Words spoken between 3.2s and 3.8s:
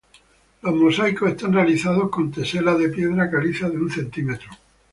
caliza de